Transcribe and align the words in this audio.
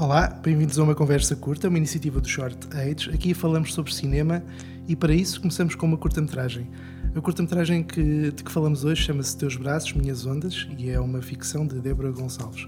Olá, 0.00 0.28
bem-vindos 0.28 0.78
a 0.78 0.82
uma 0.82 0.94
conversa 0.94 1.36
curta, 1.36 1.68
uma 1.68 1.76
iniciativa 1.76 2.22
do 2.22 2.26
Short 2.26 2.74
Age. 2.74 3.10
Aqui 3.10 3.34
falamos 3.34 3.74
sobre 3.74 3.92
cinema 3.92 4.42
e 4.88 4.96
para 4.96 5.12
isso 5.12 5.38
começamos 5.38 5.74
com 5.74 5.84
uma 5.84 5.98
curta-metragem. 5.98 6.70
A 7.14 7.20
curta-metragem 7.20 7.82
que, 7.82 8.32
de 8.32 8.42
que 8.42 8.50
falamos 8.50 8.82
hoje 8.82 9.02
chama-se 9.02 9.36
Teus 9.36 9.56
Braços, 9.56 9.92
Minhas 9.92 10.24
Ondas 10.24 10.66
e 10.78 10.88
é 10.88 10.98
uma 10.98 11.20
ficção 11.20 11.66
de 11.66 11.78
Débora 11.80 12.10
Gonçalves. 12.12 12.66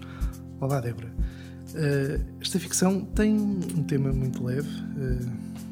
Olá, 0.60 0.78
Débora. 0.78 1.10
Uh, 1.70 2.22
esta 2.38 2.60
ficção 2.60 3.00
tem 3.00 3.34
um 3.34 3.82
tema 3.82 4.12
muito 4.12 4.44
leve, 4.44 4.68
uh, 4.68 5.26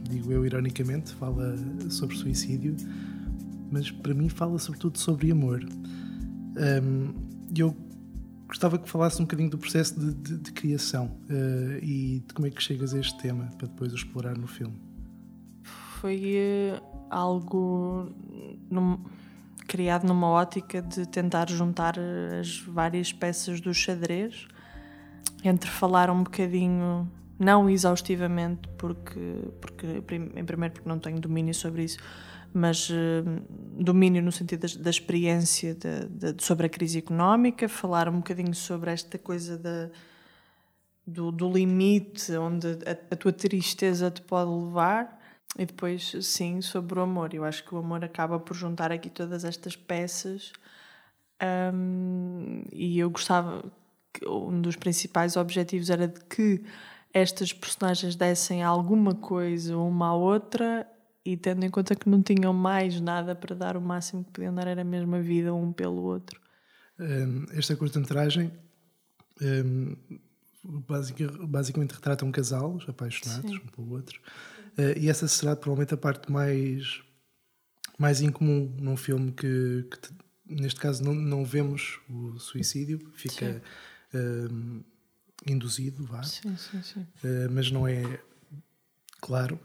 digo 0.09 0.33
eu 0.33 0.47
ironicamente, 0.47 1.13
fala 1.17 1.57
sobre 1.91 2.17
suicídio, 2.17 2.75
mas 3.71 3.91
para 3.91 4.15
mim 4.15 4.31
fala 4.31 4.59
sobretudo 4.59 4.97
sobre 4.97 5.31
amor. 5.31 5.63
Um, 6.57 7.13
eu 7.55 7.77
gostava 8.51 8.79
que 8.79 8.89
falasse 8.89 9.23
um 9.23 9.25
bocadinho 9.25 9.49
do 9.49 9.59
processo 9.59 9.99
de, 9.99 10.13
de, 10.13 10.39
de 10.39 10.53
criação 10.53 11.07
uh, 11.07 11.79
e 11.83 12.23
de 12.27 12.35
como 12.35 12.49
é 12.49 12.51
que 12.51 12.61
chegas 12.61 12.93
a 12.93 12.99
este 12.99 13.17
tema 13.19 13.49
para 13.57 13.69
depois 13.69 13.93
o 13.93 13.97
explorar 13.97 14.37
no 14.37 14.49
filme. 14.49 14.77
Foi 16.01 16.35
uh, 16.77 16.83
algo 17.09 18.11
num, 18.69 18.99
criado 19.69 20.05
numa 20.05 20.27
ótica 20.27 20.83
de 20.83 21.07
tentar 21.07 21.49
juntar 21.49 21.95
as 22.41 22.59
várias 22.59 23.13
peças 23.13 23.61
do 23.61 23.73
xadrez, 23.73 24.49
entre 25.45 25.71
falar 25.71 26.11
um 26.11 26.25
bocadinho, 26.25 27.09
não 27.39 27.71
exaustivamente, 27.71 28.69
porque, 28.77 29.21
porque 29.61 29.87
em 29.87 30.45
primeiro 30.45 30.75
porque 30.75 30.89
não 30.89 30.99
tenho 30.99 31.21
domínio 31.21 31.55
sobre 31.55 31.85
isso, 31.85 31.99
mas 32.53 32.91
uh, 32.91 32.95
domínio 33.83 34.23
no 34.23 34.33
sentido 34.33 34.67
da, 34.67 34.83
da 34.83 34.91
experiência 34.91 35.75
de, 35.75 36.33
de, 36.33 36.45
sobre 36.45 36.67
a 36.67 36.69
crise 36.69 36.99
económica, 36.99 37.69
falar 37.69 38.09
um 38.09 38.17
bocadinho 38.17 38.55
sobre 38.55 38.91
esta 38.91 39.19
coisa 39.19 39.59
do, 41.07 41.31
do 41.33 41.51
limite 41.51 42.37
onde 42.37 42.69
a, 42.87 43.13
a, 43.13 43.17
tua 43.17 43.33
tristeza 43.33 44.11
te 44.11 44.23
pode 44.23 44.51
levar. 44.51 45.19
E 45.59 45.67
depois, 45.67 46.13
sim, 46.23 46.61
sobre 46.61 46.99
o 46.99 47.03
amor. 47.03 47.35
Eu 47.35 47.45
acho 47.45 47.65
que 47.65 47.75
o 47.75 47.79
amor 47.79 48.05
acaba 48.05 48.39
por 48.39 48.55
juntar 48.55 48.93
aqui 48.93 49.11
todas 49.11 49.45
estas 49.45 49.75
peças. 49.75 50.53
Um, 51.75 52.63
e 52.73 52.99
eu 52.99 53.11
gostava 53.11 53.65
que 54.13 54.27
um 54.29 54.61
dos 54.61 54.77
principais 54.77 55.37
objetivos 55.37 55.91
era 55.91 56.07
de 56.07 56.21
que 56.27 56.65
estas 57.13 57.53
personagens 57.53 58.15
dessem 58.15 58.63
alguma 58.63 59.15
coisa 59.15 59.77
uma 59.77 60.09
à 60.09 60.15
outra 60.15 60.87
e 61.25 61.37
tendo 61.37 61.65
em 61.65 61.71
conta 61.71 61.95
que 61.95 62.09
não 62.09 62.23
tinham 62.23 62.53
mais 62.53 63.01
nada 63.01 63.35
para 63.35 63.55
dar, 63.55 63.77
o 63.77 63.81
máximo 63.81 64.25
que 64.25 64.31
podiam 64.31 64.55
dar 64.55 64.67
era 64.67 64.81
a 64.81 64.85
mesma 64.85 65.21
vida 65.21 65.53
um 65.55 65.73
pelo 65.73 66.03
outro. 66.03 66.41
Um, 66.99 67.47
esta 67.53 67.77
curta-metragem 67.77 68.53
um, 69.41 69.97
basicamente 71.47 71.93
retrata 71.93 72.25
um 72.25 72.33
casal, 72.33 72.79
apaixonados 72.87 73.51
Sim. 73.51 73.57
um 73.57 73.67
pelo 73.69 73.93
outro, 73.93 74.21
uh, 74.79 74.99
e 74.99 75.09
essa 75.09 75.27
será 75.27 75.57
provavelmente 75.57 75.95
a 75.95 75.97
parte 75.97 76.31
mais, 76.31 77.03
mais 77.99 78.21
incomum 78.21 78.75
num 78.79 78.97
filme 78.97 79.33
que, 79.33 79.87
que 79.91 79.99
te, 79.99 80.15
neste 80.47 80.81
caso 80.81 81.03
não, 81.03 81.15
não 81.15 81.45
vemos 81.45 82.01
o 82.09 82.39
suicídio, 82.39 82.99
fica 83.15 83.63
um, 84.15 84.83
induzido, 85.47 86.05
vá, 86.05 86.23
sim, 86.23 86.57
sim, 86.57 86.83
sim. 86.83 87.01
Uh, 87.01 87.51
mas 87.51 87.71
não 87.71 87.87
é 87.87 88.21
claro. 89.21 89.59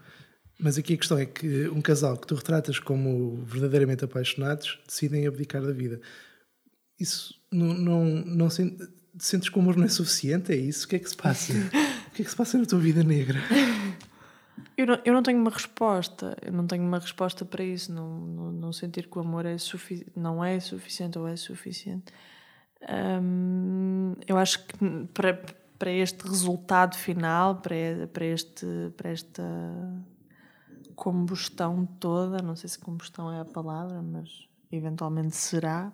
Mas 0.58 0.78
aqui 0.78 0.94
a 0.94 0.98
questão 0.98 1.18
é 1.18 1.26
que 1.26 1.68
um 1.70 1.82
casal 1.82 2.18
que 2.18 2.28
tu 2.28 2.36
retratas 2.36 2.80
como 2.80 3.44
verdadeiramente 3.46 4.06
apaixonados 4.06 4.80
decidem 4.88 5.28
abdicar 5.28 5.62
da 5.62 5.74
vida. 5.74 6.00
Isso 7.00 7.36
não, 7.52 7.74
não, 7.74 8.06
não 8.06 8.50
sentes, 8.50 8.88
sentes 9.20 9.50
que 9.50 9.58
o 9.58 9.62
amor 9.62 9.76
não 9.76 9.86
é 9.86 9.90
suficiente? 9.90 10.54
É 10.54 10.56
isso? 10.56 10.86
O 10.86 10.90
que 10.90 10.96
é 10.96 11.00
que 11.00 11.10
se 11.10 11.18
passa? 11.18 11.54
o 12.08 12.12
que 12.12 12.22
é 12.22 12.26
que 12.26 12.30
se 12.30 12.36
passa 12.36 12.58
na 12.58 12.66
tua 12.66 12.80
vida 12.80 13.04
negra? 13.04 13.40
Eu 14.78 14.88
não, 14.88 15.00
eu 15.06 15.14
não 15.14 15.24
tenho 15.24 15.40
uma 15.40 15.52
resposta. 15.52 16.36
Eu 16.42 16.52
não 16.52 16.68
tenho 16.68 16.84
uma 16.84 17.00
resposta 17.00 17.46
para 17.46 17.64
isso. 17.64 17.94
Não, 17.94 18.20
não, 18.20 18.52
não 18.52 18.74
sentir 18.74 19.08
que 19.08 19.18
o 19.18 19.22
amor 19.22 19.46
é 19.46 19.56
não 20.16 20.44
é 20.44 20.60
suficiente 20.60 21.18
ou 21.18 21.28
é 21.28 21.36
suficiente. 21.38 22.14
Hum, 23.22 24.16
eu 24.28 24.38
acho 24.38 24.66
que 24.66 24.78
para, 25.14 25.34
para 25.80 25.92
este 25.92 26.28
resultado 26.28 26.98
final, 26.98 27.56
para, 27.56 28.08
para, 28.12 28.26
este, 28.26 28.66
para 28.98 29.10
esta 29.10 29.44
combustão 30.96 31.86
toda, 32.00 32.42
não 32.42 32.56
sei 32.56 32.70
se 32.70 32.80
combustão 32.80 33.32
é 33.32 33.40
a 33.40 33.46
palavra, 33.46 34.02
mas 34.02 34.48
eventualmente 34.72 35.36
será. 35.36 35.92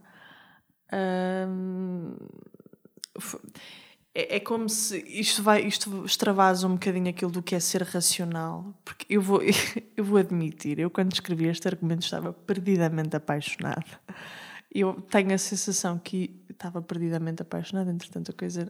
Hum, 1.48 2.16
é, 4.14 4.38
é, 4.38 4.40
como 4.40 4.68
se 4.68 5.00
isto 5.08 5.42
vai 5.42 5.66
isto 5.66 6.04
extravasa 6.06 6.68
um 6.68 6.74
bocadinho 6.74 7.10
aquilo 7.10 7.32
do 7.32 7.42
que 7.42 7.56
é 7.56 7.60
ser 7.60 7.84
racional 7.84 8.74
porque 8.84 9.06
eu 9.10 9.22
vou 9.22 9.42
eu 9.96 10.04
vou 10.04 10.18
admitir 10.18 10.80
eu 10.80 10.90
quando 10.90 11.14
escrevi 11.14 11.48
este 11.48 11.68
argumento 11.68 12.04
estava 12.04 12.34
perdidamente 12.34 13.16
apaixonada 13.16 13.86
eu 14.74 15.02
tenho 15.10 15.34
a 15.34 15.38
sensação 15.38 15.98
que 15.98 16.44
estava 16.50 16.82
perdidamente 16.82 17.42
apaixonada 17.42 17.90
entretanto 17.90 18.32
a 18.32 18.34
coisa 18.34 18.70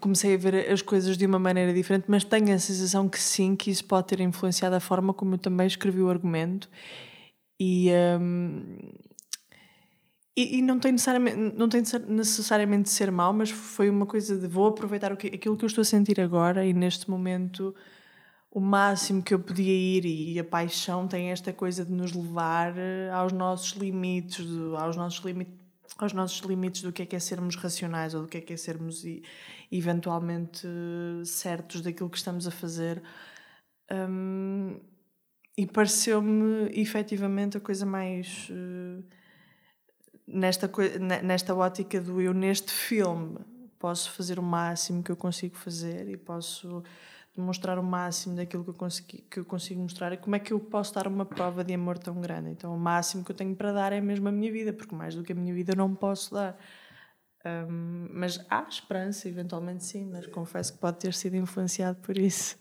comecei 0.00 0.34
a 0.34 0.38
ver 0.38 0.70
as 0.70 0.82
coisas 0.82 1.16
de 1.16 1.26
uma 1.26 1.38
maneira 1.38 1.72
diferente, 1.72 2.04
mas 2.08 2.24
tenho 2.24 2.54
a 2.54 2.58
sensação 2.58 3.08
que 3.08 3.18
sim, 3.18 3.56
que 3.56 3.70
isso 3.70 3.84
pode 3.84 4.06
ter 4.08 4.20
influenciado 4.20 4.74
a 4.76 4.80
forma 4.80 5.14
como 5.14 5.34
eu 5.34 5.38
também 5.38 5.66
escrevi 5.66 6.00
o 6.00 6.10
argumento. 6.10 6.68
E, 7.58 7.90
um, 8.20 8.78
e, 10.36 10.58
e, 10.58 10.62
não 10.62 10.78
tem 10.80 10.92
necessariamente, 10.92 11.56
não 11.56 11.68
tem 11.68 11.82
necessariamente 12.08 12.84
de 12.84 12.90
ser 12.90 13.10
mau, 13.10 13.32
mas 13.32 13.50
foi 13.50 13.88
uma 13.88 14.06
coisa 14.06 14.36
de 14.36 14.46
vou 14.48 14.66
aproveitar 14.66 15.12
o 15.12 15.16
que, 15.16 15.28
aquilo 15.28 15.56
que 15.56 15.64
eu 15.64 15.68
estou 15.68 15.82
a 15.82 15.84
sentir 15.84 16.20
agora 16.20 16.66
e 16.66 16.72
neste 16.72 17.08
momento 17.08 17.74
o 18.50 18.60
máximo 18.60 19.22
que 19.22 19.34
eu 19.34 19.38
podia 19.38 19.72
ir 19.72 20.04
e 20.06 20.38
a 20.38 20.44
paixão 20.44 21.08
tem 21.08 21.30
esta 21.30 21.52
coisa 21.52 21.84
de 21.84 21.92
nos 21.92 22.12
levar 22.12 22.76
eh, 22.78 23.10
aos 23.12 23.32
nossos 23.32 23.72
limites, 23.72 24.46
aos 24.78 24.96
nossos 24.96 25.24
limites 25.24 25.63
aos 25.98 26.12
nossos 26.12 26.40
limites 26.40 26.82
do 26.82 26.92
que 26.92 27.02
é 27.02 27.06
que 27.06 27.16
é 27.16 27.18
sermos 27.18 27.56
racionais 27.56 28.14
ou 28.14 28.22
do 28.22 28.28
que 28.28 28.38
é 28.38 28.40
que 28.40 28.52
é 28.52 28.56
sermos 28.56 29.04
eventualmente 29.70 30.66
certos 31.24 31.80
daquilo 31.80 32.10
que 32.10 32.16
estamos 32.16 32.46
a 32.46 32.50
fazer. 32.50 33.02
Um, 33.90 34.80
e 35.56 35.66
pareceu-me 35.66 36.68
efetivamente 36.78 37.56
a 37.56 37.60
coisa 37.60 37.86
mais. 37.86 38.48
Uh, 38.50 39.04
nesta, 40.26 40.70
nesta 41.22 41.54
ótica 41.54 42.00
do 42.00 42.20
eu, 42.20 42.34
neste 42.34 42.72
filme, 42.72 43.38
posso 43.78 44.10
fazer 44.12 44.38
o 44.38 44.42
máximo 44.42 45.02
que 45.02 45.12
eu 45.12 45.16
consigo 45.16 45.56
fazer 45.56 46.08
e 46.08 46.16
posso 46.16 46.82
demonstrar 47.36 47.78
o 47.78 47.82
máximo 47.82 48.36
daquilo 48.36 48.62
que 48.62 48.70
eu, 48.70 48.74
consegui, 48.74 49.24
que 49.28 49.40
eu 49.40 49.44
consigo 49.44 49.80
mostrar 49.80 50.12
e 50.12 50.16
como 50.16 50.36
é 50.36 50.38
que 50.38 50.52
eu 50.52 50.60
posso 50.60 50.94
dar 50.94 51.08
uma 51.08 51.26
prova 51.26 51.64
de 51.64 51.74
amor 51.74 51.98
tão 51.98 52.20
grande. 52.20 52.50
Então, 52.50 52.74
o 52.74 52.78
máximo 52.78 53.24
que 53.24 53.32
eu 53.32 53.36
tenho 53.36 53.54
para 53.56 53.72
dar 53.72 53.92
é 53.92 54.00
mesmo 54.00 54.28
a 54.28 54.32
minha 54.32 54.52
vida, 54.52 54.72
porque 54.72 54.94
mais 54.94 55.14
do 55.14 55.22
que 55.22 55.32
a 55.32 55.34
minha 55.34 55.52
vida 55.52 55.72
eu 55.72 55.76
não 55.76 55.94
posso 55.94 56.32
dar. 56.32 56.56
Um, 57.44 58.08
mas 58.10 58.40
há 58.48 58.64
esperança, 58.68 59.28
eventualmente 59.28 59.84
sim, 59.84 60.08
mas 60.10 60.26
confesso 60.28 60.72
que 60.74 60.78
pode 60.78 60.98
ter 60.98 61.12
sido 61.12 61.36
influenciado 61.36 61.98
por 62.00 62.16
isso. 62.16 62.56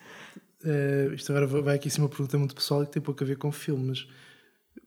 Uh, 0.63 1.13
isto 1.13 1.31
agora 1.31 1.45
vai 1.61 1.75
aqui 1.75 1.89
ser 1.89 2.01
uma 2.01 2.09
pergunta 2.09 2.37
muito 2.37 2.55
pessoal 2.55 2.85
que 2.85 2.91
tem 2.91 3.01
pouco 3.01 3.23
a 3.23 3.27
ver 3.27 3.37
com 3.37 3.51
filmes. 3.51 4.07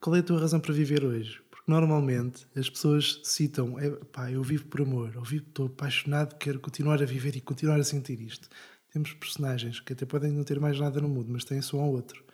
Qual 0.00 0.16
é 0.16 0.18
a 0.18 0.22
tua 0.22 0.40
razão 0.40 0.58
para 0.58 0.74
viver 0.74 1.04
hoje? 1.04 1.40
Porque 1.48 1.70
normalmente 1.70 2.46
as 2.56 2.68
pessoas 2.68 3.20
citam: 3.22 3.78
é, 3.78 3.88
pá, 3.90 4.30
eu 4.30 4.42
vivo 4.42 4.66
por 4.66 4.82
amor, 4.82 5.12
eu 5.14 5.22
vivo, 5.22 5.44
estou 5.46 5.66
apaixonado, 5.66 6.36
quero 6.36 6.58
continuar 6.58 7.00
a 7.00 7.06
viver 7.06 7.36
e 7.36 7.40
continuar 7.40 7.78
a 7.78 7.84
sentir 7.84 8.20
isto 8.20 8.48
temos 8.96 9.12
personagens 9.12 9.78
que 9.78 9.92
até 9.92 10.06
podem 10.06 10.32
não 10.32 10.42
ter 10.42 10.58
mais 10.58 10.80
nada 10.80 10.98
no 11.02 11.08
mundo, 11.08 11.26
mas 11.28 11.44
têm 11.44 11.60
só 11.60 11.76
um 11.76 11.90
outro. 11.90 12.24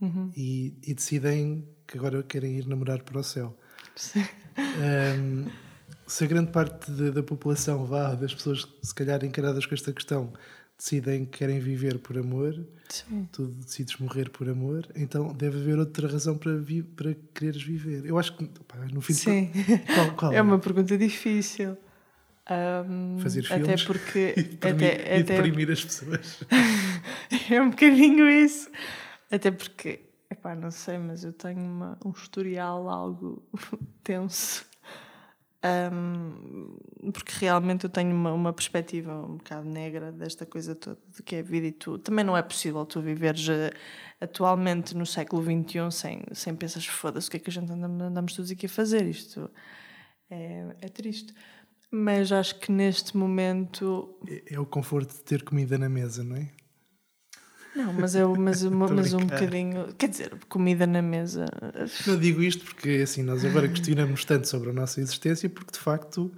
Uhum. 0.00 0.30
E, 0.34 0.74
e, 0.82 0.94
decidem 0.94 1.68
que 1.86 1.98
agora 1.98 2.22
querem 2.22 2.58
ir 2.58 2.66
namorar 2.66 3.02
para 3.02 3.18
o 3.18 3.22
céu. 3.22 3.54
Um, 4.58 5.46
se 6.06 6.24
a 6.24 6.26
grande 6.26 6.50
parte 6.52 6.90
de, 6.90 7.10
da 7.10 7.22
população 7.22 7.84
vá, 7.84 8.14
das 8.14 8.34
pessoas 8.34 8.66
se 8.82 8.94
calhar 8.94 9.22
encaradas 9.24 9.66
com 9.66 9.74
esta 9.74 9.92
questão, 9.92 10.32
decidem 10.78 11.26
que 11.26 11.38
querem 11.38 11.60
viver 11.60 11.98
por 11.98 12.16
amor, 12.16 12.66
Sim. 12.88 13.28
tu 13.32 13.46
decides 13.46 13.96
morrer 13.98 14.30
por 14.30 14.48
amor, 14.48 14.86
então 14.94 15.32
deve 15.34 15.58
haver 15.58 15.78
outra 15.78 16.08
razão 16.08 16.38
para, 16.38 16.56
vi 16.56 16.82
para 16.82 17.14
quereres 17.34 17.62
viver. 17.62 18.06
Eu 18.06 18.18
acho 18.18 18.36
que, 18.36 18.46
pá, 18.66 18.78
no 18.92 19.00
fim 19.02 19.12
Sim. 19.12 19.50
De... 19.50 19.78
Qual, 19.94 20.12
qual 20.14 20.32
é, 20.32 20.36
é 20.36 20.42
uma 20.42 20.58
pergunta 20.58 20.96
difícil. 20.96 21.76
Um, 22.48 23.18
Fazer 23.18 23.42
filmes 23.42 23.68
até 23.68 23.84
porque, 23.84 24.34
e, 24.38 24.42
deprimir, 24.42 24.90
até, 24.90 25.18
e 25.18 25.22
deprimir 25.22 25.70
as 25.70 25.84
pessoas. 25.84 26.44
é 27.50 27.60
um 27.60 27.70
bocadinho 27.70 28.30
isso. 28.30 28.70
Até 29.30 29.50
porque, 29.50 30.00
epá, 30.30 30.54
não 30.54 30.70
sei, 30.70 30.98
mas 30.98 31.24
eu 31.24 31.32
tenho 31.32 31.60
uma, 31.60 31.98
um 32.04 32.10
historial 32.10 32.88
algo 32.88 33.42
tenso. 34.04 34.64
Um, 35.64 37.10
porque 37.12 37.32
realmente 37.40 37.84
eu 37.84 37.90
tenho 37.90 38.14
uma, 38.14 38.32
uma 38.32 38.52
perspectiva 38.52 39.12
um 39.12 39.38
bocado 39.38 39.68
negra 39.68 40.12
desta 40.12 40.46
coisa 40.46 40.76
toda, 40.76 41.00
do 41.16 41.22
que 41.24 41.36
é 41.36 41.42
vida 41.42 41.66
e 41.66 41.72
tu. 41.72 41.98
Também 41.98 42.24
não 42.24 42.36
é 42.36 42.42
possível 42.42 42.86
tu 42.86 43.00
viveres 43.00 43.48
uh, 43.48 43.72
atualmente 44.20 44.96
no 44.96 45.04
século 45.04 45.42
XXI 45.42 45.90
sem, 45.90 46.22
sem 46.32 46.54
pensar, 46.54 46.80
foda-se, 46.82 47.26
o 47.26 47.30
que 47.32 47.38
é 47.38 47.40
que 47.40 47.50
a 47.50 47.52
gente 47.52 47.72
andamos, 47.72 48.00
andamos 48.00 48.32
todos 48.34 48.52
aqui 48.52 48.66
a 48.66 48.68
fazer? 48.68 49.04
Isto 49.06 49.50
é, 50.30 50.76
é 50.80 50.88
triste. 50.88 51.34
Mas 51.90 52.32
acho 52.32 52.58
que 52.58 52.72
neste 52.72 53.16
momento. 53.16 54.18
É, 54.26 54.54
é 54.54 54.60
o 54.60 54.66
conforto 54.66 55.14
de 55.14 55.22
ter 55.22 55.42
comida 55.42 55.78
na 55.78 55.88
mesa, 55.88 56.24
não 56.24 56.36
é? 56.36 56.50
Não, 57.74 57.92
mas, 57.92 58.14
eu, 58.14 58.34
mas, 58.34 58.62
mas 58.64 59.12
um 59.12 59.26
bocadinho. 59.26 59.94
Quer 59.94 60.08
dizer, 60.08 60.34
comida 60.48 60.86
na 60.86 61.02
mesa. 61.02 61.46
Não 62.06 62.18
digo 62.18 62.42
isto 62.42 62.64
porque 62.64 63.00
assim, 63.04 63.22
nós 63.22 63.44
agora 63.44 63.68
questionamos 63.68 64.24
tanto 64.24 64.48
sobre 64.48 64.70
a 64.70 64.72
nossa 64.72 65.00
existência 65.00 65.48
porque 65.48 65.72
de 65.72 65.78
facto, 65.78 66.32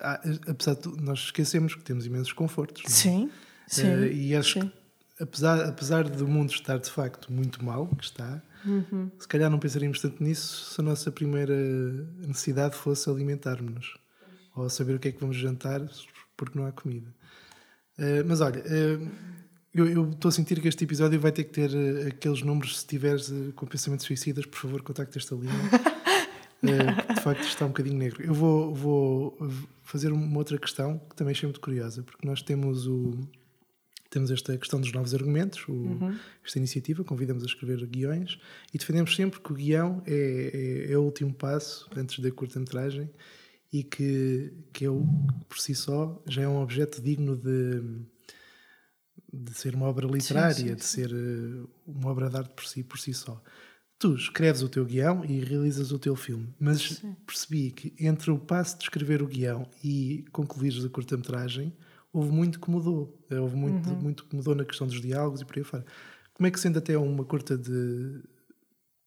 há, 0.00 0.20
apesar 0.48 0.74
de 0.74 0.88
nós 1.00 1.20
esquecemos 1.20 1.74
que 1.74 1.82
temos 1.82 2.04
imensos 2.04 2.32
confortos. 2.32 2.84
É? 2.84 2.88
Sim, 2.88 3.30
sim. 3.66 3.94
Uh, 3.94 4.06
e 4.06 4.34
acho 4.34 4.60
sim. 4.60 4.68
que 4.68 5.22
apesar, 5.22 5.64
apesar 5.68 6.08
do 6.08 6.26
mundo 6.26 6.50
estar 6.50 6.78
de 6.78 6.90
facto 6.90 7.32
muito 7.32 7.64
mal, 7.64 7.86
que 7.86 8.04
está, 8.04 8.42
Uhum. 8.64 9.10
se 9.18 9.26
calhar 9.26 9.50
não 9.50 9.58
pensaríamos 9.58 10.00
tanto 10.00 10.22
nisso 10.22 10.72
se 10.72 10.80
a 10.80 10.84
nossa 10.84 11.10
primeira 11.10 11.56
necessidade 12.24 12.76
fosse 12.76 13.10
alimentarmos-nos 13.10 13.96
ou 14.54 14.68
saber 14.68 14.94
o 14.94 14.98
que 14.98 15.08
é 15.08 15.12
que 15.12 15.20
vamos 15.20 15.36
jantar 15.36 15.80
porque 16.36 16.58
não 16.58 16.66
há 16.66 16.72
comida. 16.72 17.08
Uh, 17.98 18.24
mas 18.26 18.40
olha, 18.40 18.60
uh, 18.60 19.10
eu 19.74 20.10
estou 20.10 20.28
a 20.28 20.32
sentir 20.32 20.60
que 20.60 20.68
este 20.68 20.84
episódio 20.84 21.18
vai 21.20 21.32
ter 21.32 21.44
que 21.44 21.52
ter 21.52 21.70
uh, 21.70 22.08
aqueles 22.08 22.42
números. 22.42 22.80
Se 22.80 22.86
tiveres 22.86 23.32
com 23.54 23.66
pensamentos 23.66 24.06
suicidas, 24.06 24.46
por 24.46 24.58
favor, 24.58 24.82
contacte 24.82 25.18
esta 25.18 25.34
linha. 25.34 25.52
De 26.62 27.20
facto 27.20 27.42
está 27.42 27.64
um 27.64 27.68
bocadinho 27.68 27.98
negro. 27.98 28.22
Eu 28.22 28.32
vou, 28.32 28.72
vou 28.72 29.50
fazer 29.82 30.12
uma 30.12 30.38
outra 30.38 30.56
questão 30.56 31.00
que 31.10 31.16
também 31.16 31.32
achei 31.32 31.44
muito 31.46 31.60
curiosa, 31.60 32.04
porque 32.04 32.24
nós 32.24 32.40
temos 32.40 32.86
o, 32.86 33.18
temos 34.12 34.30
esta 34.30 34.56
questão 34.56 34.80
dos 34.80 34.92
novos 34.92 35.12
argumentos, 35.12 35.66
o, 35.68 35.98
esta 36.44 36.58
iniciativa, 36.58 37.02
convidamos 37.02 37.42
a 37.42 37.46
escrever 37.46 37.84
guiões 37.86 38.38
e 38.72 38.78
defendemos 38.78 39.16
sempre 39.16 39.40
que 39.40 39.52
o 39.52 39.56
guião 39.56 40.02
é, 40.06 40.86
é, 40.88 40.92
é 40.92 40.98
o 40.98 41.02
último 41.02 41.32
passo 41.32 41.88
antes 41.96 42.20
da 42.20 42.30
curta-metragem 42.30 43.10
e 43.72 43.82
que, 43.82 44.52
que 44.72 44.86
o, 44.86 45.06
por 45.48 45.58
si 45.58 45.74
só 45.74 46.22
já 46.26 46.42
é 46.42 46.48
um 46.48 46.60
objeto 46.60 47.00
digno 47.00 47.36
de, 47.36 47.80
de 49.32 49.54
ser 49.54 49.74
uma 49.74 49.86
obra 49.86 50.06
literária, 50.06 50.54
sim, 50.54 50.74
de 50.74 50.84
ser 50.84 51.10
eh, 51.10 51.66
uma 51.86 52.10
obra 52.10 52.28
de 52.28 52.36
arte 52.36 52.52
por 52.54 52.66
si, 52.66 52.82
por 52.82 52.98
si 52.98 53.14
só. 53.14 53.42
Tu 53.98 54.14
escreves 54.16 54.62
o 54.62 54.68
teu 54.68 54.84
guião 54.84 55.24
e 55.24 55.40
realizas 55.40 55.90
o 55.92 55.98
teu 55.98 56.14
filme, 56.14 56.52
mas 56.58 57.02
percebi 57.24 57.70
que 57.70 57.94
entre 57.98 58.30
o 58.30 58.38
passo 58.38 58.76
de 58.76 58.84
escrever 58.84 59.22
o 59.22 59.26
guião 59.26 59.66
e 59.82 60.24
concluires 60.32 60.84
a 60.84 60.88
curta-metragem, 60.88 61.72
houve 62.12 62.30
muito 62.30 62.60
que 62.60 62.70
mudou. 62.70 63.18
Eh, 63.30 63.40
Houve 63.40 63.56
muito, 63.56 63.88
muito 63.90 64.24
que 64.26 64.36
mudou 64.36 64.54
na 64.54 64.66
questão 64.66 64.86
dos 64.86 65.00
diálogos 65.00 65.40
e 65.40 65.44
por 65.46 65.56
aí 65.56 65.64
fora. 65.64 65.86
Como 66.34 66.46
é 66.46 66.50
que 66.50 66.60
sendo 66.60 66.78
até 66.78 66.98
uma 66.98 67.24
curta 67.24 67.56
de 67.56 68.22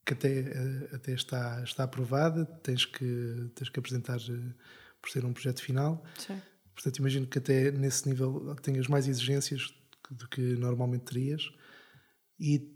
que 0.06 0.14
até, 0.14 0.40
eh, 0.40 0.90
até 0.94 1.14
está, 1.14 1.62
está 1.64 1.84
aprovada, 1.84 2.46
tens 2.62 2.86
que, 2.86 3.50
tens 3.56 3.70
que 3.70 3.80
apresentar 3.80 4.18
eh, 4.18 4.54
por 5.02 5.10
ser 5.10 5.26
um 5.26 5.34
projeto 5.34 5.62
final. 5.62 6.04
Sim. 6.18 6.40
Portanto, 6.74 6.98
imagino 7.00 7.26
que 7.26 7.40
até 7.40 7.72
nesse 7.72 8.08
nível 8.08 8.56
tenhas 8.62 8.88
mais 8.88 9.08
exigências 9.08 9.74
do 10.12 10.28
que 10.28 10.42
normalmente 10.42 11.06
terias 11.06 11.52
e 12.40 12.72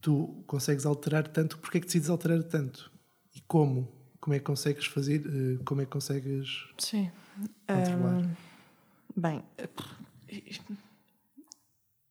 tu 0.00 0.42
consegues 0.46 0.86
alterar 0.86 1.28
tanto. 1.28 1.58
Porquê 1.58 1.78
é 1.78 1.80
que 1.80 1.86
decides 1.86 2.08
alterar 2.08 2.42
tanto? 2.44 2.90
E 3.34 3.40
como? 3.42 3.92
Como 4.20 4.34
é 4.34 4.38
que 4.38 4.44
consegues 4.44 4.86
fazer? 4.86 5.22
eh, 5.26 5.62
Como 5.64 5.82
é 5.82 5.84
que 5.84 5.90
consegues 5.90 6.66
Sim. 6.78 7.10
controlar? 7.66 8.22
Ahm, 8.24 8.34
bem, 9.16 9.42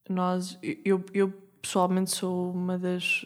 nós, 0.07 0.59
eu, 0.61 1.03
eu 1.13 1.31
pessoalmente 1.61 2.11
sou 2.11 2.51
uma 2.51 2.77
das 2.77 3.25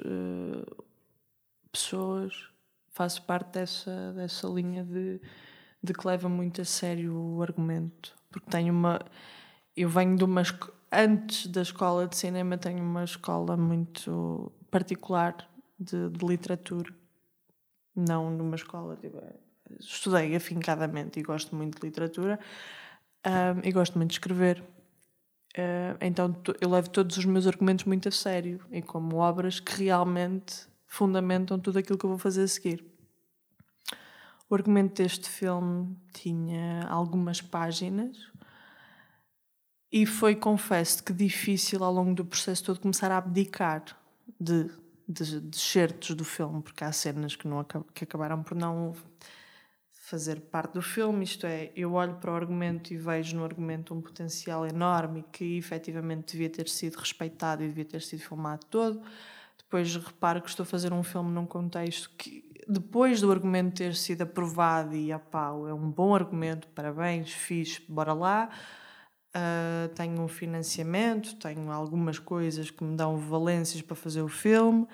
pessoas, 1.94 2.50
faço 2.90 3.22
parte 3.24 3.52
dessa, 3.52 4.14
dessa 4.14 4.48
linha 4.48 4.84
de, 4.84 5.22
de 5.82 5.94
que 5.94 6.08
leva 6.08 6.28
muito 6.28 6.62
a 6.62 6.66
sério 6.66 7.16
o 7.16 7.42
argumento, 7.42 8.16
porque 8.32 8.50
tenho 8.50 8.74
uma. 8.74 9.00
Eu 9.78 9.90
venho 9.90 10.18
de 10.18 10.24
uma. 10.24 10.42
Antes 10.92 11.48
da 11.48 11.62
escola 11.62 12.08
de 12.08 12.16
cinema, 12.16 12.58
tenho 12.58 12.84
uma 12.84 13.04
escola 13.04 13.56
muito 13.58 14.52
particular 14.70 15.36
de, 15.80 16.10
de 16.10 16.26
literatura, 16.26 16.94
não 17.96 18.30
numa 18.32 18.56
escola. 18.56 18.96
Tipo, 18.98 19.22
estudei 19.80 20.36
afincadamente 20.36 21.20
e 21.20 21.24
gosto 21.24 21.56
muito 21.56 21.80
de 21.80 21.88
literatura 21.88 22.40
ahm, 23.24 23.62
e 23.64 23.72
gosto 23.72 23.98
muito 23.98 24.10
de 24.10 24.16
escrever. 24.16 24.64
Ah, 25.56 25.98
então 26.02 26.36
eu 26.62 26.70
levo 26.70 26.90
todos 26.90 27.18
os 27.18 27.26
meus 27.26 27.46
argumentos 27.48 27.86
muito 27.86 28.08
a 28.08 28.12
sério 28.12 28.60
e 28.72 28.82
como 28.82 29.18
obras 29.18 29.60
que 29.60 29.84
realmente 29.84 30.68
fundamentam 30.94 31.58
tudo 31.58 31.80
aquilo 31.80 31.98
que 31.98 32.06
eu 32.06 32.10
vou 32.12 32.20
fazer 32.20 32.44
a 32.44 32.48
seguir. 32.48 32.86
O 34.48 34.54
argumento 34.54 35.02
deste 35.02 35.28
filme 35.28 35.98
tinha 36.14 36.84
algumas 36.88 37.42
páginas 37.42 38.16
e 39.92 40.06
foi, 40.06 40.36
confesso, 40.36 41.04
que 41.04 41.12
difícil 41.12 41.84
ao 41.84 41.92
longo 41.92 42.14
do 42.14 42.24
processo 42.24 42.66
todo 42.66 42.80
começar 42.80 43.12
a 43.12 43.18
abdicar 43.18 43.84
de, 44.40 44.70
de, 45.08 45.42
de 45.42 45.58
certos 45.58 46.16
do 46.16 46.24
filme, 46.24 46.62
porque 46.62 46.84
há 46.84 46.92
cenas 46.92 47.36
que, 47.36 47.48
não, 47.48 47.66
que 47.92 48.04
acabaram 48.04 48.44
por 48.44 48.56
não 48.56 48.96
fazer 49.90 50.42
parte 50.42 50.74
do 50.74 50.82
filme, 50.84 51.24
isto 51.24 51.48
é, 51.48 51.72
eu 51.76 51.94
olho 51.94 52.18
para 52.18 52.32
o 52.32 52.36
argumento 52.36 52.94
e 52.94 52.98
vejo 52.98 53.36
no 53.36 53.44
argumento 53.44 53.96
um 53.96 54.02
potencial 54.02 54.64
enorme 54.64 55.26
que 55.32 55.58
efetivamente 55.58 56.34
devia 56.34 56.52
ter 56.52 56.70
sido 56.70 56.98
respeitado 56.98 57.64
e 57.64 57.68
devia 57.68 57.86
ter 57.86 58.02
sido 58.04 58.20
filmado 58.20 58.64
todo. 58.68 59.02
Depois 59.74 59.96
reparo 59.96 60.40
que 60.40 60.50
estou 60.50 60.62
a 60.62 60.68
fazer 60.68 60.94
um 60.94 61.02
filme 61.02 61.32
num 61.32 61.48
contexto 61.48 62.12
que, 62.16 62.48
depois 62.68 63.22
do 63.22 63.32
argumento 63.32 63.78
ter 63.78 63.96
sido 63.96 64.22
aprovado 64.22 64.96
e, 64.96 65.12
opá, 65.12 65.48
é 65.68 65.74
um 65.74 65.90
bom 65.90 66.14
argumento, 66.14 66.68
parabéns, 66.76 67.32
fixe, 67.32 67.84
bora 67.90 68.14
lá. 68.14 68.52
Ah, 69.34 69.90
tenho 69.96 70.22
um 70.22 70.28
financiamento, 70.28 71.36
tenho 71.38 71.72
algumas 71.72 72.20
coisas 72.20 72.70
que 72.70 72.84
me 72.84 72.96
dão 72.96 73.18
valências 73.18 73.82
para 73.82 73.96
fazer 73.96 74.22
o 74.22 74.28
filme. 74.28 74.88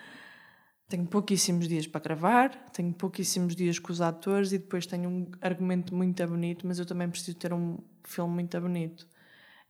Tenho 0.88 1.06
pouquíssimos 1.06 1.68
dias 1.68 1.86
para 1.86 2.00
gravar, 2.00 2.72
tenho 2.72 2.94
pouquíssimos 2.94 3.58
dias 3.58 3.80
com 3.80 3.92
os 3.92 4.00
atores 4.00 4.54
e 4.54 4.60
depois 4.60 4.86
tenho 4.86 5.10
um 5.10 5.30
argumento 5.42 5.94
muito 5.94 6.26
bonito, 6.26 6.66
mas 6.66 6.80
eu 6.80 6.86
também 6.86 7.10
preciso 7.10 7.38
ter 7.38 7.52
um 7.52 7.80
filme 8.06 8.34
muito 8.34 8.62
bonito. 8.62 9.06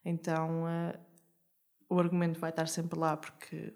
Então 0.06 0.70
eh, 0.70 1.00
o 1.90 2.00
argumento 2.00 2.40
vai 2.40 2.52
estar 2.52 2.68
sempre 2.68 3.00
lá 3.00 3.18
porque 3.18 3.74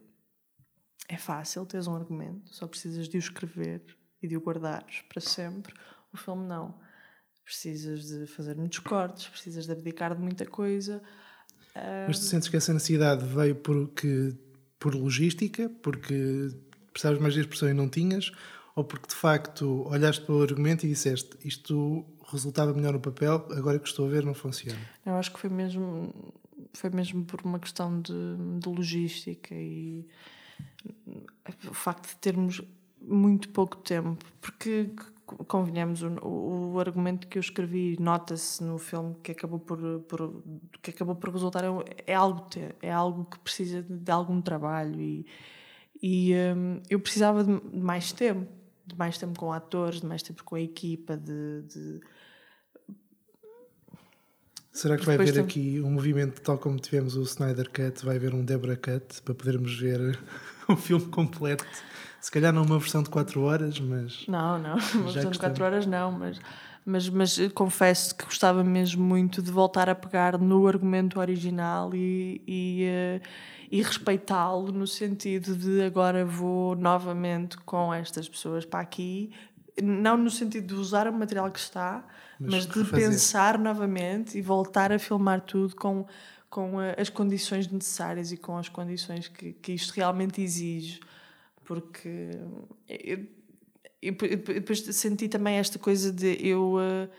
é 1.08 1.18
fácil 1.18 1.66
teres 1.66 1.88
um 1.88 1.96
argumento, 1.96 2.54
só 2.54 2.68
precisas 2.68 3.08
de 3.08 3.18
o 3.18 3.20
escrever 3.20 3.82
e 4.22 4.28
de 4.28 4.38
o 4.38 4.40
guardares 4.40 5.02
para 5.10 5.22
sempre. 5.22 5.74
O 6.12 6.18
filme 6.18 6.46
não. 6.48 6.76
Precisas 7.44 8.08
de 8.08 8.26
fazer 8.28 8.56
muitos 8.56 8.80
cortes, 8.80 9.28
precisas 9.28 9.66
de 9.66 9.72
abdicar 9.72 10.16
de 10.16 10.22
muita 10.22 10.46
coisa. 10.46 11.02
Mas 12.08 12.20
tu 12.20 12.26
sentes 12.26 12.48
que 12.48 12.56
essa 12.56 12.72
necessidade 12.72 13.26
veio 13.26 13.56
porque, 13.56 14.36
por 14.80 14.96
logística, 14.96 15.70
porque 15.82 16.52
precisavas 16.92 17.20
mais 17.20 17.34
de 17.34 17.42
expressão 17.42 17.70
e 17.70 17.74
não 17.74 17.90
tinhas, 17.90 18.32
ou 18.76 18.84
porque 18.84 19.08
de 19.08 19.16
facto 19.16 19.86
olhaste 19.88 20.24
para 20.24 20.36
o 20.36 20.42
argumento 20.42 20.86
e 20.86 20.90
disseste 20.90 21.36
isto 21.44 22.06
resultava 22.32 22.74
melhor 22.74 22.94
no 22.94 23.00
papel, 23.00 23.48
agora 23.52 23.80
que 23.80 23.88
estou 23.88 24.06
a 24.06 24.10
ver 24.10 24.24
não 24.24 24.34
funciona. 24.34 24.80
Eu 25.06 25.16
acho 25.16 25.34
que 25.34 25.40
foi 25.40 25.50
mesmo, 25.50 26.14
foi 26.74 26.90
mesmo 26.92 27.26
por 27.26 27.42
uma 27.44 27.60
questão 27.60 28.00
de, 28.02 28.14
de 28.60 28.70
logística 28.70 29.54
e 29.54 30.08
o 31.70 31.74
facto 31.74 32.10
de 32.10 32.16
termos 32.18 32.62
muito 33.02 33.50
pouco 33.50 33.78
tempo, 33.78 34.24
porque 34.42 34.90
convenhamos, 35.48 36.02
o, 36.04 36.72
o, 36.74 36.80
argumento 36.80 37.28
que 37.28 37.38
eu 37.38 37.42
escrevi 37.42 37.98
nota-se 38.00 38.64
no 38.64 38.78
filme 38.78 39.16
que 39.24 39.32
acabou 39.32 39.60
por, 39.60 39.80
por, 40.02 40.44
que 40.82 40.92
acabou 40.92 41.16
por 41.16 41.30
resultar 41.32 41.64
é, 41.64 41.70
um- 41.72 41.84
é 42.06 42.14
algo 42.14 42.42
te- 42.50 42.76
é 42.82 42.92
algo 42.92 43.26
que 43.26 43.40
precisa 43.40 43.82
de, 43.82 43.98
de 43.98 44.12
algum 44.12 44.42
trabalho 44.42 45.00
e, 45.02 45.26
e 46.02 46.34
hum, 46.56 46.82
eu 46.90 47.00
precisava 47.00 47.44
de 47.44 47.78
mais 47.78 48.12
tempo 48.12 48.48
de 48.86 48.98
mais 48.98 49.18
tempo 49.18 49.40
com 49.40 49.52
atores, 49.54 50.02
de 50.02 50.06
mais 50.06 50.22
tempo 50.22 50.44
com 50.44 50.56
a 50.56 50.62
equipa 50.62 51.16
de- 51.16 51.62
de 51.64 52.02
Será 54.74 54.98
que 54.98 55.06
vai 55.06 55.16
haver 55.16 55.34
tam- 55.36 55.44
aqui 55.44 55.80
um 55.82 55.92
movimento 55.92 56.42
tal 56.42 56.58
como 56.58 56.80
tivemos 56.80 57.16
o 57.16 57.22
Snyder 57.22 57.70
Cut, 57.70 58.04
vai 58.04 58.16
haver 58.16 58.34
um 58.34 58.44
Debra 58.44 58.76
Cut 58.76 59.22
para 59.24 59.36
podermos 59.36 59.78
ver 59.80 60.18
o 60.68 60.76
filme 60.76 61.06
completo? 61.06 61.64
Se 62.20 62.32
calhar 62.32 62.52
não 62.52 62.64
uma 62.64 62.80
versão 62.80 63.04
de 63.04 63.10
4 63.10 63.42
horas, 63.42 63.80
mas 63.80 64.26
Não, 64.28 64.58
não, 64.58 64.74
uma 64.96 65.12
versão 65.12 65.12
de 65.12 65.12
que 65.12 65.22
4 65.22 65.32
estamos- 65.34 65.60
horas 65.62 65.86
não, 65.86 66.12
mas, 66.12 66.40
mas, 66.86 67.10
mas 67.10 67.38
eu 67.38 67.52
confesso 67.52 68.16
que 68.16 68.26
gostava 68.26 68.64
mesmo 68.64 69.04
muito 69.04 69.42
de 69.44 69.52
voltar 69.52 69.88
a 69.90 69.94
pegar 69.96 70.40
no 70.40 70.66
argumento 70.68 71.20
original 71.20 71.94
e, 71.94 72.42
e, 72.48 72.84
eh, 72.86 73.22
e 73.72 73.82
respeitá-lo 73.84 74.72
no 74.72 74.88
sentido 74.88 75.56
de 75.56 75.82
agora 75.84 76.26
vou 76.26 76.76
novamente 76.76 77.58
com 77.60 77.94
estas 77.94 78.28
pessoas 78.28 78.66
para 78.66 78.80
aqui, 78.80 79.32
não 79.82 80.18
no 80.18 80.30
sentido 80.30 80.68
de 80.68 80.74
usar 80.76 81.08
o 81.08 81.14
material 81.14 81.50
que 81.52 81.60
está, 81.60 82.04
Mas 82.40 82.52
mas, 82.54 82.66
de 82.68 82.80
refazer. 82.84 83.10
pensar 83.10 83.58
novamente 83.58 84.38
e 84.38 84.42
voltar 84.42 84.92
a 84.92 85.00
filmar 85.00 85.42
tudo 85.42 85.76
com, 85.76 86.06
com 86.50 86.82
eh, 86.82 86.96
as 87.00 87.10
condições 87.10 87.68
necessárias 87.68 88.32
e 88.32 88.38
com 88.38 88.58
as 88.58 88.70
condições 88.70 89.28
que, 89.28 89.54
que 89.54 89.72
isto 89.74 89.92
realmente 89.92 90.42
exige 90.42 91.00
porque 91.66 92.30
eu, 92.88 93.28
eu- 94.02 94.16
eu 94.22 94.38
depois 94.38 94.82
senti 94.82 95.30
também 95.30 95.56
esta 95.56 95.80
coisa 95.80 96.12
de 96.12 96.36
eu, 96.46 96.76
eh, 96.80 97.10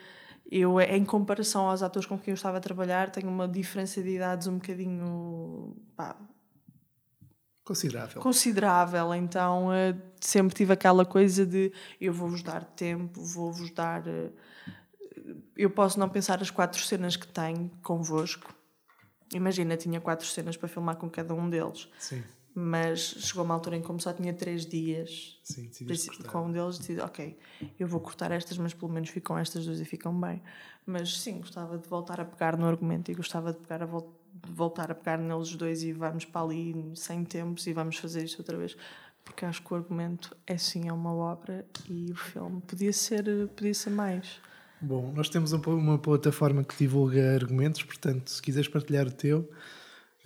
eu, 0.51 0.79
em 0.81 1.05
comparação 1.05 1.69
aos 1.71 1.83
atores 1.83 2.07
com 2.07 2.19
quem 2.19 2.33
eu 2.33 2.35
estava 2.37 2.59
a 2.59 2.61
trabalhar, 2.61 3.11
tenho 3.11 3.29
uma 3.29 3.49
diferença 3.49 4.03
de 4.03 4.11
idades 4.11 4.47
um 4.47 4.55
bocadinho 4.59 5.75
pá, 5.97 6.17
Considerável. 7.65 8.21
considerável. 8.23 9.15
Então 9.15 9.73
eh, 9.73 9.97
sempre 10.21 10.55
tive 10.55 10.73
aquela 10.73 11.05
coisa 11.05 11.47
de 11.47 11.73
eu 12.01 12.13
vou-vos 12.13 12.43
dar 12.43 12.65
tempo, 12.65 13.21
vou-vos 13.23 13.71
dar. 13.71 14.07
eh, 14.07 14.31
eu 15.57 15.71
posso 15.71 15.99
não 15.99 16.09
pensar 16.09 16.41
as 16.43 16.51
quatro 16.51 16.81
cenas 16.83 17.17
que 17.17 17.27
tenho 17.27 17.71
convosco. 17.83 18.55
Imagina, 19.33 19.77
tinha 19.77 20.01
quatro 20.01 20.27
cenas 20.27 20.57
para 20.57 20.69
filmar 20.69 20.97
com 20.97 21.09
cada 21.09 21.35
um 21.35 21.49
deles. 21.49 21.89
Sim, 21.99 22.23
Mas 22.55 23.01
chegou 23.01 23.43
uma 23.45 23.55
altura 23.55 23.77
em 23.77 23.81
que, 23.81 23.87
como 23.87 23.99
só 24.01 24.13
tinha 24.13 24.33
três 24.33 24.65
dias, 24.67 25.41
sim, 25.43 25.69
com 26.31 26.47
um 26.47 26.53
deles 26.53 26.79
decidi, 26.79 27.01
ok, 27.01 27.37
eu 27.79 27.89
vou 27.89 28.01
cortar 28.01 28.31
estas, 28.31 28.57
mas 28.59 28.73
pelo 28.75 28.93
menos 28.93 29.09
ficam 29.09 29.37
estas 29.39 29.65
duas 29.65 29.81
e 29.81 29.85
ficam 29.85 30.19
bem. 30.21 30.41
Mas 30.87 31.19
sim, 31.19 31.39
gostava 31.41 31.79
de 31.79 31.89
voltar 31.89 32.21
a 32.21 32.25
pegar 32.25 32.57
no 32.57 32.67
argumento 32.67 33.11
e 33.11 33.15
gostava 33.15 33.53
de, 33.53 33.59
pegar 33.59 33.83
a 33.83 33.87
vol- 33.87 34.03
de 34.24 34.24
voltar 34.49 34.91
a 34.91 34.95
pegar 34.95 35.19
neles 35.19 35.55
dois 35.55 35.83
e 35.83 35.93
vamos 35.93 36.25
para 36.25 36.43
ali 36.43 36.93
sem 36.95 37.25
tempos 37.25 37.67
e 37.67 37.73
vamos 37.73 37.97
fazer 37.97 38.25
isto 38.25 38.39
outra 38.41 38.57
vez. 38.57 38.77
Porque 39.25 39.45
acho 39.45 39.63
que 39.63 39.73
o 39.73 39.77
argumento 39.77 40.37
é 40.47 40.59
sim, 40.59 40.89
é 40.89 40.93
uma 40.93 41.15
obra 41.15 41.65
e 41.89 42.13
o 42.13 42.17
filme 42.17 42.61
podia 42.67 42.93
ser, 42.93 43.25
podia 43.57 43.73
ser 43.73 43.91
mais. 43.91 44.41
Bom, 44.81 45.13
nós 45.15 45.31
temos 45.31 45.53
um 45.53 45.59
uma 45.59 45.99
plataforma 45.99 46.63
que 46.63 46.77
divulga 46.77 47.35
argumentos, 47.35 47.83
portanto, 47.83 48.29
se 48.29 48.43
quiseres 48.43 48.69
partilhar 48.69 49.07
o 49.07 49.11
teu, 49.11 49.49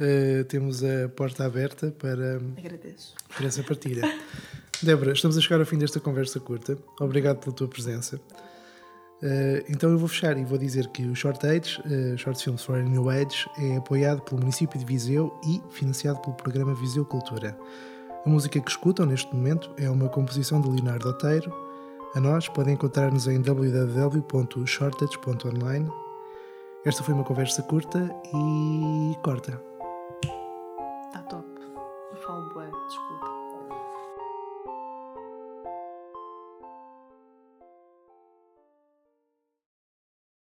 eh, 0.00 0.43
temos 0.45 0.83
a 0.83 1.09
porta 1.09 1.45
aberta 1.45 1.93
para, 1.93 2.37
Agradeço. 2.57 3.15
para 3.37 3.47
essa 3.47 3.62
partilha. 3.62 4.03
Débora, 4.83 5.12
estamos 5.12 5.37
a 5.37 5.41
chegar 5.41 5.61
ao 5.61 5.67
fim 5.67 5.79
desta 5.79 6.00
conversa 6.00 6.41
curta. 6.41 6.77
Obrigado 7.00 7.38
pela 7.38 7.55
tua 7.55 7.69
presença. 7.69 8.21
Eh, 9.23 9.65
então 9.69 9.91
eu 9.91 9.99
vou 9.99 10.09
fechar 10.09 10.39
e 10.39 10.45
vou 10.45 10.59
dizer 10.59 10.89
que 10.89 11.07
o 11.07 11.15
Short 11.15 11.47
Age, 11.47 11.81
eh, 11.87 12.17
Short 12.17 12.43
Films 12.43 12.63
for 12.63 12.79
a 12.79 12.83
New 12.83 13.09
Age, 13.11 13.49
é 13.59 13.77
apoiado 13.77 14.23
pelo 14.23 14.41
município 14.41 14.79
de 14.79 14.85
Viseu 14.85 15.39
e 15.45 15.61
financiado 15.71 16.21
pelo 16.21 16.37
programa 16.37 16.75
Viseu 16.75 17.05
Cultura. 17.05 17.59
A 18.25 18.29
música 18.29 18.61
que 18.61 18.71
escutam 18.71 19.07
neste 19.07 19.35
momento 19.35 19.73
é 19.77 19.91
uma 19.91 20.09
composição 20.09 20.61
de 20.61 20.69
Leonardo 20.69 21.09
Oteiro. 21.09 21.53
A 22.15 22.21
nós 22.21 22.47
podem 22.49 22.75
encontrar-nos 22.75 23.27
em 23.27 23.41
www.shortage.online. 23.41 25.91
Esta 26.85 27.03
foi 27.03 27.15
uma 27.15 27.25
conversa 27.25 27.63
curta 27.63 27.99
e 28.35 29.17
corta. 29.23 29.61
Está 31.07 31.23
top. 31.29 31.49
Eu 32.13 32.19
falo 32.19 32.55
bué, 32.55 32.71
desculpa. 32.89 33.08